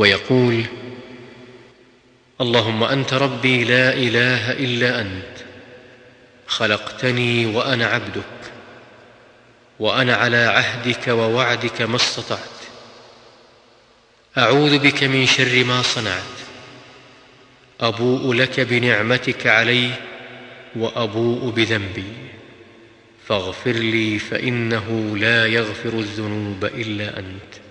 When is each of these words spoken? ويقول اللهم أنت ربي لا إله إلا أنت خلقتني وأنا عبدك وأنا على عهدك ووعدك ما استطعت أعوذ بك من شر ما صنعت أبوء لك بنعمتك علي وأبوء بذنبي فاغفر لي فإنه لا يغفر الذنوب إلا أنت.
ويقول 0.00 0.64
اللهم 2.40 2.84
أنت 2.84 3.14
ربي 3.14 3.64
لا 3.64 3.92
إله 3.92 4.52
إلا 4.52 5.00
أنت 5.00 5.36
خلقتني 6.46 7.46
وأنا 7.46 7.86
عبدك 7.86 8.52
وأنا 9.80 10.14
على 10.14 10.36
عهدك 10.36 11.08
ووعدك 11.08 11.82
ما 11.82 11.96
استطعت 11.96 12.60
أعوذ 14.38 14.78
بك 14.78 15.04
من 15.04 15.26
شر 15.26 15.64
ما 15.64 15.82
صنعت 15.82 16.38
أبوء 17.80 18.34
لك 18.34 18.60
بنعمتك 18.60 19.46
علي 19.46 19.90
وأبوء 20.76 21.50
بذنبي 21.50 22.12
فاغفر 23.28 23.72
لي 23.72 24.18
فإنه 24.18 25.16
لا 25.16 25.46
يغفر 25.46 25.92
الذنوب 25.92 26.64
إلا 26.64 27.18
أنت. 27.18 27.69